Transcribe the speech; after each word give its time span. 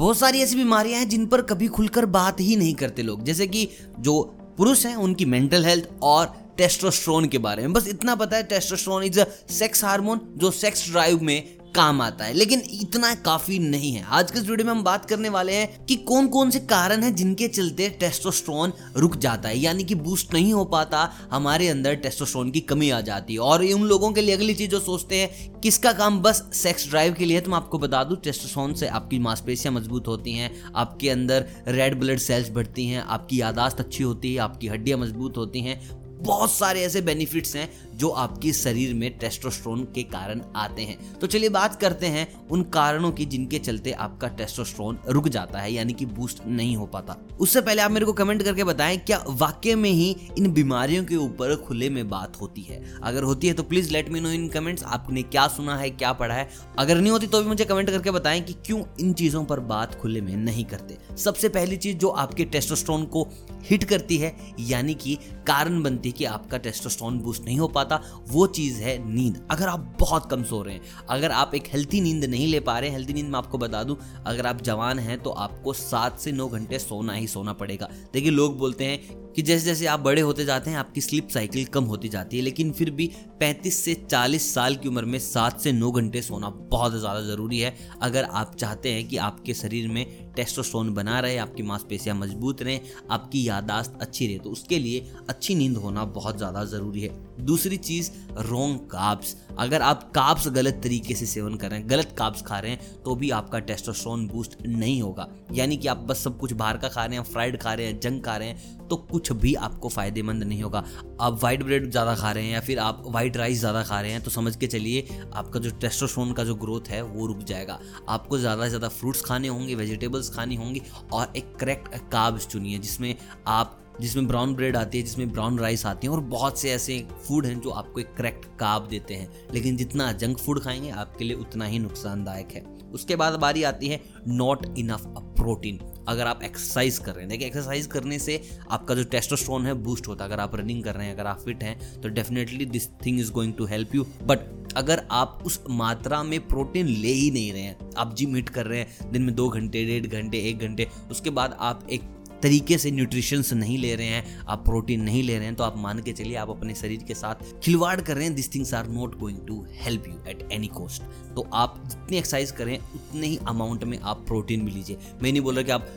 बहुत 0.00 0.18
सारी 0.18 0.40
ऐसी 0.40 0.56
बीमारियाँ 0.56 0.98
हैं 0.98 1.08
जिन 1.08 1.26
पर 1.26 1.40
कभी 1.42 1.66
खुलकर 1.68 2.04
बात 2.06 2.40
ही 2.40 2.54
नहीं 2.56 2.74
करते 2.74 3.02
लोग। 3.02 3.24
जैसे 3.24 3.46
कि 3.46 3.68
जो 3.98 4.22
पुरुष 4.58 4.84
हैं, 4.86 4.94
उनकी 4.96 5.24
मेंटल 5.24 5.64
हेल्थ 5.64 5.88
और 6.02 6.26
टेस्टोस्ट्रोन 6.58 7.26
के 7.28 7.38
बारे 7.38 7.62
में। 7.62 7.72
बस 7.72 7.88
इतना 7.88 8.14
पता 8.14 8.36
है 8.36 8.42
testosterone 8.42 9.02
is 9.04 9.20
a 9.20 9.24
sex 9.50 9.84
hormone 9.84 10.20
जो 10.36 10.50
सेक्स 10.50 10.88
ड्राइव 10.90 11.22
में 11.22 11.59
काम 11.74 12.00
आता 12.02 12.24
है, 12.24 12.32
लेकिन 12.34 12.62
इतना 12.72 13.14
काफ़ी 13.16 13.58
नहीं 13.60 13.92
है। 13.92 14.04
आज 14.10 14.30
के 14.30 14.38
इस 14.38 14.48
वीडियो 14.48 14.66
में 14.66 14.72
हम 14.72 14.82
बात 14.84 15.04
करने 15.04 15.28
वाले 15.28 15.52
हैं 15.52 15.84
कि 15.86 15.96
कौन 16.04 16.28
कौन 16.28 16.50
से 16.50 16.58
कारण 16.60 17.02
हैं 17.02 17.14
जिनके 17.14 17.48
चलते 17.48 17.88
टेस्टोस्टेरोन 18.00 18.72
रुक 18.96 19.16
जाता 19.18 19.48
है, 19.48 19.58
यानी 19.58 19.84
कि 19.84 19.94
बूस्ट 19.96 20.34
नहीं 20.34 20.52
हो 20.52 20.64
पाता, 20.66 21.10
हमारे 21.32 21.68
अंदर 21.68 21.94
टेस्टोस्टेरोन 21.96 22.50
की 22.50 22.60
कमी 22.62 22.90
आ 22.90 23.00
जाती 23.02 23.34
है। 23.34 23.40
और 23.40 23.64
उन 23.64 23.84
लोगों 23.84 24.12
के 24.12 24.22
लिए 24.22 24.34
अगली 24.34 24.54
चीज़ 24.54 24.70
जो 24.70 24.80
सोचते 24.80 25.16
हैं, 25.16 25.60
किसका 25.60 25.92
काम 25.92 26.20
बस 26.22 26.42
सेक्स 26.54 26.88
ड्राइव 26.90 27.14
के 27.14 27.24
लिए 27.24 27.40
तो 27.40 27.50
मैं 27.50 27.56
आपको 27.56 27.78
बता 27.78 28.02
दूँ 28.04 28.16
टेस्टोस्टेरोन 28.16 28.74
से 28.74 28.88
आपकी 28.88 29.18
मांसपेशियाँ 29.20 29.74
मज़बूत 29.74 30.08
होती 30.08 30.32
हैं, 30.32 30.50
आपके 30.74 31.10
अंदर 31.10 31.46
रेड 31.68 31.98
ब्लड 32.00 32.18
सेल्स 32.20 32.50
बढ़ती 32.50 32.86
हैं, 32.86 33.02
आपकी 33.02 33.40
यादाश्त 33.40 33.80
अच्छी 33.80 34.02
होती 34.02 34.34
है, 34.34 34.40
आपकी 34.40 34.68
हड्डियाँ 34.68 34.98
मज़बूत 34.98 35.36
होती 35.36 35.60
हैं 35.60 35.80
बहुत 36.20 36.52
सारे 36.52 36.82
ऐसे 36.82 37.00
बेनिफिट्स 37.00 37.56
हैं 37.56 37.70
जो 37.96 38.08
आपके 38.08 38.52
शरीर 38.52 38.94
में 38.94 39.18
टेस्टोस्टेरोन 39.18 39.82
के 39.84 40.02
कारण 40.02 40.40
आते 40.56 40.82
हैं। 40.82 41.18
तो 41.18 41.26
चलिए 41.26 41.48
बात 41.48 41.80
करते 41.80 42.06
हैं 42.06 42.48
उन 42.48 42.62
कारणों 42.62 43.12
की 43.12 43.24
जिनके 43.24 43.58
चलते 43.58 43.92
आपका 43.92 44.28
टेस्टोस्टेरोन 44.28 44.98
रुक 45.08 45.28
जाता 45.28 45.58
है, 45.58 45.72
यानी 45.72 45.92
कि 45.92 46.06
बूस्ट 46.06 46.42
नहीं 46.46 46.76
हो 46.76 46.86
पाता। 46.86 47.16
उससे 47.40 47.60
पहले 47.60 47.82
आप 47.82 47.90
मेरे 47.90 48.06
को 48.06 48.12
कमेंट 48.12 48.42
करके 48.42 48.64
बताएँ, 48.64 48.96
क्या 48.96 49.24
वाक्य 49.28 49.74
में 49.74 49.90
ही 49.90 50.16
इन 50.38 50.52
बीमारियों 50.52 51.04
के 51.04 51.16
ऊपर 51.16 51.56
खुले 51.56 51.90
में 51.90 52.08
बात 52.08 52.40
होती 52.40 52.62
है? 52.62 52.94
अगर 53.02 53.22
होती 53.22 53.46
है 53.46 53.54
तो 53.54 53.62
please 53.62 53.90
let 53.92 54.08
me 54.08 54.20
know 54.20 54.30
in 54.30 54.48
comments 54.48 54.82
आपने 54.82 55.22
क्या 55.22 55.46
सुना 55.48 55.76
है, 55.76 55.90
क्या 55.90 56.12
पढ़ा 56.12 56.34
है? 56.34 56.48
अगर 56.78 56.96
नहीं 56.96 57.12
होती 57.12 57.26
तो 57.26 57.42
भी 57.42 57.48
मुझे 57.48 57.64
कमेंट 57.64 57.90
करके 57.90 58.10
बताएँ 58.10 58.40
कि 58.40 58.52
क्यों 58.52 58.82
इन 59.00 59.12
चीज़ों 59.12 59.44
पर 59.44 59.60
बात 59.60 59.94
खुले 59.94 60.20
में 60.20 60.36
नहीं 60.36 60.64
करते। 60.64 61.16
सबसे 61.16 61.48
पहली 61.48 61.76
चीज़ 61.76 61.96
जो 61.96 62.08
आपके 62.08 62.44
टेस्टोस्टेरोन 62.44 63.04
को 63.04 63.28
हिट 63.62 63.84
करती 63.84 64.16
है, 64.16 64.36
यानी 64.60 64.94
कि 64.94 65.18
कारण 65.46 65.82
बनती 65.82 66.09
है 66.10 66.18
कि 66.18 66.24
आपका 66.24 66.58
टेस्टोस्टोन 66.58 67.18
बूस्ट 67.18 67.44
नहीं 67.44 67.58
हो 67.58 67.68
पाता, 67.68 68.00
वो 68.28 68.46
चीज़ 68.48 68.80
है 68.80 68.96
नींद। 69.06 69.46
अगर 69.50 69.68
आप 69.68 69.96
बहुत 70.00 70.30
कम 70.30 70.42
सो 70.42 70.62
रहे 70.62 70.74
हैं, 70.74 70.82
अगर 71.10 71.30
आप 71.30 71.54
एक 71.54 71.68
हेल्थी 71.68 72.00
नींद 72.00 72.24
नहीं 72.24 72.46
ले 72.48 72.60
पा 72.60 72.78
रहे 72.78 72.90
हैं 72.90 72.96
हेल्थी 72.96 73.12
नींद 73.12 73.26
में 73.26 73.38
आपको 73.38 73.58
बता 73.58 73.82
दूँ, 73.82 73.96
अगर 74.26 74.46
आप 74.46 74.60
जवान 74.62 74.98
हैं 74.98 75.18
तो 75.22 75.30
आपको 75.30 75.72
सात 75.72 76.18
से 76.20 76.32
नौ 76.32 76.48
घंटे 76.48 76.78
सोना 76.78 77.12
ही 77.12 77.26
सोना 77.26 77.52
पड़ेगा। 77.52 77.88
देखिए, 78.12 78.30
लोग 78.30 78.58
बोलते 78.58 78.84
हैं 78.84 79.29
कि 79.36 79.42
जैसे 79.42 79.64
जैसे 79.64 79.86
आप 79.86 80.00
बड़े 80.00 80.20
होते 80.22 80.44
जाते 80.44 80.70
हैं, 80.70 80.76
आपकी 80.78 81.00
स्लीप 81.00 81.28
साइकिल 81.28 81.64
कम 81.66 81.84
होती 81.84 82.08
जाती 82.08 82.36
है, 82.36 82.42
लेकिन 82.42 82.72
फिर 82.72 82.90
भी 82.90 83.10
35 83.40 83.74
से 83.74 83.94
40 84.04 84.52
साल 84.54 84.76
की 84.76 84.88
उम्र 84.88 85.04
में 85.04 85.18
सात 85.18 85.60
से 85.60 85.72
नौ 85.72 85.90
घंटे 85.90 86.22
सोना 86.22 86.48
बहुत 86.70 86.98
ज़्यादा 86.98 87.20
ज़रूरी 87.22 87.58
है। 87.58 87.74
अगर 88.02 88.24
आप 88.24 88.54
चाहते 88.54 88.92
हैं 88.92 89.06
कि 89.08 89.16
आपके 89.18 89.54
शरीर 89.54 89.88
में 89.88 90.04
टेस्टोस्टेरोन 90.36 90.92
बना 90.94 91.18
रहे, 91.20 91.36
आपकी 91.38 91.62
मांसपेशियाँ 91.62 92.16
मज़बूत 92.16 92.62
रहें, 92.62 92.80
आपकी 93.10 93.46
यादाश्त 93.48 93.98
अच्छी 94.00 94.26
रहे 94.26 94.38
तो 94.38 94.50
उसके 94.50 94.78
लिए 94.78 95.12
अच्छी 95.28 95.54
नींद 95.54 95.76
होना 95.76 96.04
बहुत 96.10 96.36
ज़्यादा 96.36 96.64
ज़रूरी 96.66 97.00
है। 97.00 97.44
दूसरी 97.44 97.76
चीज़ 97.78 98.10
रोंग 98.40 98.78
काब्स 98.90 99.36
अगर 99.58 99.82
आप 99.82 100.10
काब्स 100.12 100.48
गलत 100.50 100.80
तरीके 100.84 101.14
से 101.14 101.26
सेवन 101.26 101.54
कर 101.54 101.70
रहे 101.70 101.78
हैं, 101.78 101.88
गलत 101.90 102.14
काब्स 102.18 102.42
खा 102.42 102.58
रहे 102.58 102.70
हैं 102.70 103.02
तो 103.04 103.14
भी 103.14 103.30
आपका 103.32 103.58
टेस्टोस्टेरोन 103.60 104.26
बूस्ट 104.28 104.56
नहीं 104.66 105.00
होगा। 105.02 105.28
यानी 105.52 105.76
कि 105.76 105.88
आप 105.88 106.04
बस 106.08 106.24
सब 106.24 106.38
कुछ 106.38 106.52
बाहर 106.54 106.76
का 106.76 106.88
खा 106.88 107.04
रहे 107.04 107.16
हैं 107.16 107.24
फ्राइड 107.24 107.60
खा 107.62 107.74
रहे 107.74 107.86
हैं 107.86 107.98
जंक 108.00 108.24
खा 108.24 108.36
रहे 108.36 108.48
हैं 108.48 108.88
तो 108.88 108.96
कुछ 109.10 109.19
भी 109.34 109.54
आपको 109.56 109.88
फ़ायदेमंद 109.88 110.42
नहीं 110.42 110.62
होगा। 110.62 110.84
आप 111.20 111.38
व्हाइट 111.40 111.62
ब्रेड 111.62 111.90
ज़्यादा 111.90 112.14
खा 112.14 112.30
रहे 112.32 112.44
हैं 112.44 112.52
या 112.52 112.60
फिर 112.60 112.78
आप 112.78 113.02
वाइट 113.06 113.36
राइस 113.36 113.58
ज़्यादा 113.58 113.82
खा 113.82 114.00
रहे 114.00 114.12
हैं 114.12 114.20
तो 114.22 114.30
समझ 114.30 114.54
के 114.56 114.66
चलिए, 114.66 115.06
आपका 115.34 115.60
जो 115.60 115.70
टेस्टोस्टेरोन 115.72 116.32
का 116.32 116.44
जो 116.44 116.54
ग्रोथ 116.56 116.88
है, 116.88 117.02
वो 117.02 117.26
रुक 117.26 117.42
जाएगा। 117.44 117.78
आपको 118.08 118.38
ज़्यादा 118.38 118.62
से 118.62 118.68
ज़्यादा 118.68 118.88
फ्रूट्स 118.90 119.22
खाने 119.22 119.48
होंगे 119.48 119.74
वेजिटेबल्स 119.74 120.34
खानी 120.34 120.56
होंगी 120.56 120.82
और 121.12 121.32
एक 121.36 121.54
करेक्ट 121.56 121.94
काब्स 122.12 122.46
चुनिए, 122.46 122.78
जिसमें 122.78 123.14
आप 123.48 123.76
जिसमें 124.00 124.26
ब्राउन 124.26 124.54
ब्रेड 124.54 124.76
आती 124.76 124.98
है, 124.98 125.04
जिसमें 125.04 125.30
ब्राउन 125.32 125.58
राइस 125.58 125.86
आती 125.86 126.06
है 126.06 126.12
और 126.12 126.20
बहुत 126.20 126.60
से 126.60 126.70
ऐसे 126.70 127.06
फ़ूड 127.28 127.46
हैं 127.46 127.60
जो 127.60 127.70
आपको 127.70 128.00
एक 128.00 128.14
करेक्ट 128.14 128.44
काब 128.58 128.88
देते 128.88 129.14
हैं। 129.14 129.30
लेकिन 129.54 129.76
जितना 129.76 130.12
जंक 130.12 130.38
फ़ूड 130.38 130.60
खाएँगे, 130.60 130.90
आपके 130.90 131.24
लिए 131.24 131.36
उतना 131.36 131.64
ही 131.64 131.78
नुकसानदायक 131.78 132.48
है। 132.52 132.64
उसके 132.92 133.16
बाद 133.16 133.38
बारी 133.38 133.62
आती 133.62 133.88
है 133.88 134.00
नॉट 134.28 134.66
इनफ 134.78 135.06
अ 135.06 135.20
प्रोटीन 135.36 135.78
अगर 136.08 136.26
आप 136.26 136.42
एक्सरसाइज 136.42 136.98
कर 136.98 137.12
रहे 137.12 137.20
हैं, 137.20 137.28
देखिए 137.28 137.46
एक्सरसाइज 137.46 137.86
करने 137.86 138.18
से 138.18 138.42
आपका 138.70 138.94
जो 138.94 139.04
टेस्टोस्टेरोन 139.04 139.66
है 139.66 139.74
बूस्ट 139.74 140.08
होता 140.08 140.24
है। 140.24 140.30
अगर 140.30 140.40
आप 140.42 140.56
रनिंग 140.56 140.82
कर 140.84 140.94
रहे 140.94 141.06
हैं, 141.06 141.14
अगर 141.14 141.26
आप 141.26 141.40
फिट 141.40 141.62
हैं 141.62 142.00
तो 142.00 142.08
definitely 142.08 142.66
this 142.66 142.88
thing 143.06 143.20
is 143.20 143.32
going 143.32 143.54
to 143.54 143.66
help 143.66 143.94
you 143.94 144.04
but 144.22 144.72
अगर 144.76 145.06
आप 145.10 145.42
उस 145.46 145.62
मात्रा 145.70 146.22
में 146.22 146.46
प्रोटीन 146.48 146.86
ले 146.86 147.12
ही 147.12 147.30
नहीं 147.30 147.52
रहे 147.52 147.62
हैं, 147.62 147.90
आप 147.96 148.14
जिम 148.16 148.34
हिट 148.34 148.48
कर 148.48 148.66
रहे 148.66 148.78
हैं, 148.78 149.12
दिन 149.12 149.22
में 149.22 149.34
दो 149.34 149.48
घंटे, 149.48 149.84
डेढ़ 149.84 150.06
घंटे, 150.06 150.38
एक 150.38 150.58
घंटे, 150.58 150.88
उसके 151.10 151.30
बाद 151.30 151.56
आप 151.60 151.86
एक 151.90 152.19
तरीके 152.42 152.78
से 152.78 152.90
न्यूट्रिशंस 152.90 153.52
नहीं 153.54 153.78
ले 153.78 153.94
रहे 153.96 154.06
हैं, 154.06 154.44
आप 154.44 154.64
प्रोटीन 154.64 155.02
नहीं 155.02 155.22
ले 155.22 155.36
रहे 155.36 155.46
हैं 155.46 155.54
तो 155.54 155.64
आप 155.64 155.76
मान 155.78 155.98
के 155.98 156.12
चलिए 156.12 156.36
आप 156.36 156.50
अपने 156.50 156.74
शरीर 156.74 157.02
के 157.02 157.14
साथ 157.14 157.44
खिलवाड़ 157.62 158.00
कर 158.00 158.16
रहे 158.16 158.24
हैं। 158.24 158.34
This 158.34 158.54
things 158.54 158.74
are 158.74 158.88
not 158.88 159.18
going 159.18 159.38
to 159.48 159.64
help 159.76 160.08
you 160.08 160.14
at 160.28 160.48
any 160.52 160.66
cost 160.68 161.02
तो 161.36 161.48
आप 161.54 161.82
जितनी 161.86 162.18
एक्सरसाइज 162.18 162.50
करें, 162.50 162.78
उतने 162.78 163.26
ही 163.26 163.38
अमाउंट 163.48 163.84
में 163.84 163.98
आप 163.98 164.24
प्रोटीन 164.26 164.64
भी 164.64 164.70
लीजिए। 164.70 164.96
मैं 165.22 165.32
नहीं 165.32 165.42
बोल 165.42 165.54
रहा 165.54 165.64
कि 165.64 165.72
आप 165.72 165.88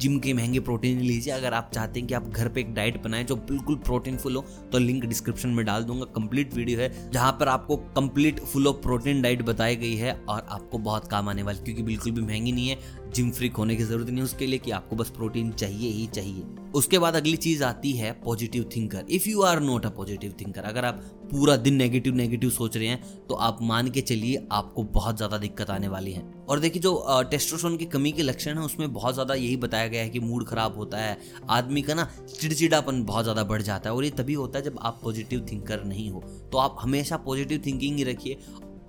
जिम 0.00 0.18
के 0.18 0.32
महँगे 0.34 0.60
प्रोटीन 0.60 1.00
लीजिए। 1.00 1.32
अगर 1.32 1.54
आप 1.54 1.70
चाहते 1.74 2.00
हैं 2.00 2.08
कि 2.08 2.14
आप 2.14 2.28
घर 2.28 2.48
पे 2.48 2.60
एक 2.60 2.72
डाइट 2.74 3.02
बनाएँ 3.02 3.24
जो 3.24 3.36
बिल्कुल 3.38 3.76
प्रोटीन 3.78 4.16
फुल 4.16 4.36
हो 4.36 4.44
तो 4.72 4.78
लिंक 4.78 5.04
डिस्क्रिप्शन 5.04 5.48
में 5.48 5.64
डाल 5.66 5.84
दूँगा। 5.84 6.04
कंप्लीट 6.14 6.54
वीडियो 6.54 6.78
है, 6.78 7.10
जहाँ 7.10 7.32
पर 7.40 7.48
आपको 7.48 7.76
complete 7.96 8.40
full 8.42 8.66
of 8.66 8.76
protein 8.82 9.22
diet 9.22 9.42
बताई 9.42 9.76
गई 9.76 9.94
है 9.96 10.14
और 10.14 10.46
आपको 10.48 10.78
बहुत 10.80 11.08
काम 11.08 11.28
आने 11.28 11.42
वाली, 11.42 11.58
क्योंकि 11.58 11.82
बिल्कुल 11.82 12.12
भी 12.12 12.22
महँगी 12.22 12.52
नहीं 12.52 12.68
है। 12.68 12.78
जिम 13.14 13.30
फ्रीक 13.30 13.56
होने 13.56 13.76
की 13.76 13.84
ज़रूरत 13.84 14.10
नहीं, 14.10 14.22
उसके 14.24 14.46
लिए 14.46 14.58
कि 14.58 14.70
आपको 14.70 14.96
बस 14.96 15.10
प्रोटीन 15.10 15.50
चाहिए 15.52 15.90
ही 15.90 16.06
चाहिए। 16.08 16.44
उसके 16.74 16.98
बाद 16.98 17.16
अगली 17.16 17.36
चीज़ 17.38 17.64
आती 17.64 17.92
है 17.92 18.12
positive 18.22 18.68
thinker 18.76 19.06
if 19.10 19.28
you 19.28 19.42
are 19.42 19.60
not 19.60 19.86
a 19.86 19.88
positive 19.90 20.34
thinker 20.40 20.62
अगर 20.62 20.84
आप 20.84 21.02
पूरा 21.32 21.56
दिन 21.58 21.74
नेगेटिव 21.74 22.14
नेगेटिव 22.14 22.50
सोच 22.50 22.76
रहे 22.76 22.88
हैं 22.88 23.26
तो 23.28 23.34
आप 23.36 23.58
मान 23.62 23.90
के 23.90 24.00
चलिए 24.02 24.46
आपको 24.52 24.82
बहुत 24.92 25.16
ज़्यादा 25.16 25.38
दिक्कत 25.38 25.70
आने 25.70 25.88
वाली 25.88 26.12
है। 26.12 26.22
और 26.42 26.60
देखिए 26.60 26.82
जो 26.82 27.22
टेस्टोस्टेरोन 27.30 27.76
की 27.76 27.84
कमी 27.86 28.12
के 28.12 28.22
लक्षण 28.22 28.58
है, 28.58 28.64
उसमें 28.64 28.92
बहुत 28.92 29.14
ज़्यादा 29.14 29.34
यही 29.34 29.56
बताया 29.58 29.86
गया 29.88 30.02
है 30.02 30.10
कि 30.10 30.20
मूड 30.20 30.46
खराब 30.46 30.76
होता 30.76 30.98
है, 30.98 31.16
आदमी 31.50 31.82
का 31.82 31.94
ना 31.94 32.08
चिड़चिड़ापन 32.30 33.02
बहुत 33.04 33.24
ज़्यादा 33.24 33.44
बढ़ 33.44 33.62
जाता 33.62 33.90
है, 33.90 33.96
और 33.96 34.04
ये 34.04 34.10
तभी 34.12 34.34
होता 34.34 34.58
है 34.58 34.64
जब 34.64 34.78
आप 34.80 35.00
पॉजिटिव 35.02 35.46
थिंकर 35.52 35.84
नहीं 35.84 36.10
हो। 36.10 36.24
तो 36.52 36.58
आप 36.58 36.76
हमेशा 36.80 37.16
पॉजिटिव 37.18 37.62
थिंकिंग 37.66 37.96
ही 37.96 38.04
रखिए 38.04 38.38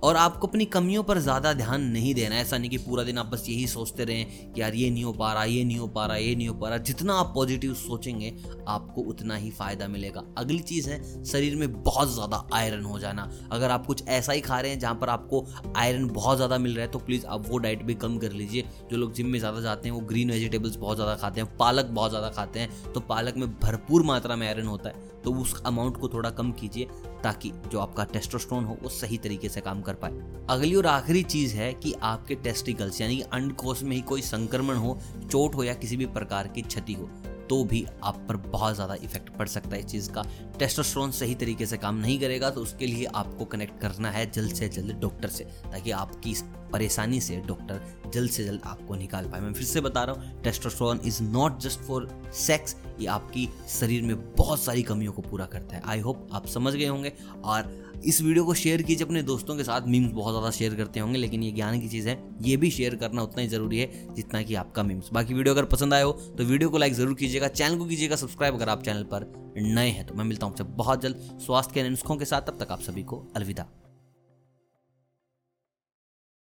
और 0.04 0.16
आपको 0.16 0.46
अपनी 0.46 0.64
कमियों 0.66 1.02
पर 1.02 1.18
ज़्यादा 1.18 1.52
ध्यान 1.52 1.82
नहीं 1.82 2.14
देना 2.14 2.36
ऐसा 2.36 2.56
नहीं 2.58 2.70
कि 2.70 2.78
पूरा 2.78 3.02
दिन 3.04 3.18
आप 3.18 3.26
बस 3.26 3.44
यही 3.48 3.66
सोचते 3.66 4.04
रहें 4.04 4.52
कि 4.52 4.60
यार 4.60 4.74
ये 4.74 4.88
नहीं 4.90 5.04
हो 5.04 5.12
पा 5.12 5.32
रहा, 5.32 5.44
ये 5.44 5.62
नहीं 5.64 5.78
हो 5.78 5.86
पा 5.88 6.06
रहा, 6.06 6.16
ये 6.16 6.34
नहीं 6.34 6.48
हो 6.48 6.54
पा 6.54 6.68
रहा। 6.68 6.78
जितना 6.80 7.14
आप 7.14 7.32
पॉजिटिव 7.34 7.74
सोचेंगे, 7.74 8.32
आपको 8.68 9.02
उतना 9.02 9.36
ही 9.36 9.50
फ़ायदा 9.50 9.88
मिलेगा। 9.88 10.24
अगली 10.38 10.58
चीज़ 10.62 10.90
है, 10.90 11.24
शरीर 11.24 11.56
में 11.56 11.82
बहुत 11.82 12.12
ज़्यादा 12.14 12.42
आयरन 12.54 12.84
हो 12.84 12.98
जाना। 12.98 13.30
अगर 13.52 13.70
आप 13.70 13.86
कुछ 13.86 14.06
ऐसा 14.08 14.32
ही 14.32 14.40
खा 14.40 14.60
रहे 14.60 14.70
हैं 14.70 14.78
जहाँ 14.80 14.94
पर 14.94 15.08
आपको 15.08 15.44
आयरन 15.76 16.06
बहुत 16.10 16.36
ज़्यादा 16.36 16.58
मिल 16.58 16.74
रहा 16.74 16.84
है 16.84 16.90
तो 16.90 16.98
प्लीज़ 16.98 17.26
आप 17.26 17.48
वो 17.48 17.58
डाइट 17.58 17.82
भी 17.82 17.94
कम 17.96 18.18
कर 18.18 18.32
लीजिए। 18.32 18.64
जो 18.90 18.96
लोग 18.96 19.12
जिम 19.14 19.26
में 19.26 19.38
ज़्यादा 19.38 19.60
जाते 19.60 19.88
हैं, 19.88 19.96
वो 19.96 20.00
ग्रीन 20.02 20.30
वेजिटेबल्स 20.30 20.76
बहुत 20.76 20.96
ज़्यादा 20.96 21.14
खाते 21.16 21.40
हैं, 21.40 21.56
पालक 21.56 21.86
बहुत 21.86 22.10
ज़्यादा 22.10 22.28
खाते 22.30 22.60
हैं 22.60 22.92
तो 22.92 23.00
पालक 23.02 23.36
में 23.36 23.48
भरपूर 23.54 24.02
मात्रा 24.02 24.36
में 24.36 24.46
आयरन 24.48 24.66
होता 24.66 24.88
है। 24.88 25.12
तो 25.24 25.32
उस 25.32 25.62
अमाउंट 25.66 25.96
को 25.96 26.08
थोड़ा 26.08 26.30
कम 26.30 26.50
कीजिए, 26.52 26.84
ताकि 27.22 27.50
जो 27.72 27.78
आपका 27.80 28.04
टेस्टोस्टेरोन 28.06 28.64
हो, 28.64 28.76
वो 28.82 28.88
सही 28.90 29.18
तरीके 29.18 29.48
से 29.48 29.60
काम 29.60 29.80
कर 29.82 29.93
पाए। 29.94 30.12
अगली 30.50 30.74
और 30.74 30.86
आखिरी 30.86 31.22
चीज़ 31.24 31.54
है 31.56 31.72
कि 31.74 31.92
आपके 32.02 32.34
टेस्टिकल्स 32.36 33.00
यानी 33.00 33.20
अंडकोश 33.32 33.82
में 33.82 33.94
ही 33.96 34.00
कोई 34.02 34.22
संक्रमण 34.22 34.76
हो, 34.76 34.98
चोट 35.22 35.54
हो 35.54 35.64
या 35.64 35.74
किसी 35.74 35.96
भी 35.96 36.06
प्रकार 36.08 36.48
की 36.48 36.62
क्षति 36.62 36.92
हो 36.92 37.08
तो 37.50 37.62
भी 37.64 37.84
आप 38.04 38.18
पर 38.28 38.36
बहुत 38.36 38.74
ज़्यादा 38.74 38.94
इफ़ेक्ट 38.94 39.28
पड़ 39.30 39.46
सकता 39.48 39.68
है 39.68 39.78
इस 39.78 39.86
चीज़ 39.86 40.10
का। 40.10 40.22
टेस्टोस्टेरोन 40.58 41.10
सही 41.10 41.34
तरीके 41.34 41.66
से 41.66 41.76
काम 41.76 41.94
नहीं 41.96 42.18
करेगा 42.20 42.50
तो 42.50 42.60
उसके 42.60 42.86
लिए 42.86 43.04
आपको 43.14 43.44
कनेक्ट 43.44 43.80
करना 43.80 44.10
है 44.10 44.30
जल्द 44.30 44.54
से 44.54 44.68
जल्द 44.68 44.98
डॉक्टर 45.00 45.28
से, 45.28 45.44
ताकि 45.44 45.90
आपकी 45.92 46.34
परेशानी 46.74 47.20
से 47.20 47.36
डॉक्टर 47.46 48.10
जल्द 48.14 48.30
से 48.30 48.44
जल्द 48.44 48.60
आपको 48.66 48.94
निकाल 48.96 49.28
पाए। 49.28 49.40
मैं 49.40 49.52
फिर 49.52 49.64
से 49.64 49.80
बता 49.80 50.02
रहा 50.04 50.14
हूँ 50.14 50.42
testosterone 50.42 51.00
is 51.06 51.22
not 51.22 51.58
just 51.60 51.80
for 51.80 52.08
sex 52.36 52.76
ये 53.00 53.06
आपकी 53.08 53.48
शरीर 53.70 54.02
में 54.02 54.16
बहुत 54.34 54.60
सारी 54.60 54.82
कमियों 54.84 55.12
को 55.12 55.22
पूरा 55.22 55.46
करता 55.46 55.76
है। 55.76 55.82
आई 55.84 56.00
होप 56.00 56.28
आप 56.32 56.46
समझ 56.48 56.74
गए 56.74 56.86
होंगे। 56.86 57.12
और 57.44 57.72
इस 58.04 58.20
वीडियो 58.22 58.44
को 58.44 58.54
शेयर 58.54 58.82
कीजिए 58.82 59.06
अपने 59.06 59.22
दोस्तों 59.22 59.56
के 59.56 59.64
साथ। 59.64 59.86
मीम्स 59.88 60.12
बहुत 60.14 60.32
ज़्यादा 60.32 60.50
शेयर 60.50 60.74
करते 60.74 61.00
होंगे, 61.00 61.18
लेकिन 61.18 61.42
ये 61.42 61.50
ज्ञान 61.52 61.80
की 61.80 61.88
चीज़ 61.88 62.08
है। 62.08 62.18
ये 62.42 62.56
भी 62.56 62.70
शेयर 62.70 62.96
करना 62.96 63.22
उतना 63.22 63.42
ही 63.42 63.48
ज़रूरी 63.48 63.78
है 63.78 64.14
जितना 64.14 64.42
कि 64.42 64.54
आपका 64.54 64.82
मीम्स 64.82 65.08
बाकी 65.12 65.34
वीडियो 65.34 65.54
अगर 65.54 65.64
पसंद 65.66 65.94
आए 65.94 66.02
हो 66.02 66.12
तो 66.12 66.44
वीडियो 66.44 66.70
को 66.70 66.78
लाइक 66.78 66.94
ज़रूर 66.94 67.14
कीजिएगा। 67.14 67.48
चैनल 67.50 67.78
को 67.78 67.84
कीजिएगा 67.84 68.16
सब्सक्राइब 68.16 68.54
अगर 68.54 68.68
आप 68.68 68.82
चैनल 68.82 69.02
पर 69.04 69.32
नए 69.58 69.88
हैं 69.88 70.06
तो 70.06 70.14
मैं 70.14 70.24
मिलता 70.24 70.46
हूँ 70.46 70.66
बहुत 70.66 71.02
जल्द। 71.02 71.38
स्वास्थ्य 71.46 71.74
के 71.74 71.88
नुस्खों 71.88 72.16
के 72.16 72.24
साथ, 72.24 72.40
तब 72.42 72.58
तक 72.60 72.72
आप 72.72 72.80
सभी 72.82 73.02
को 73.02 73.26
अलविदा। 73.36 73.66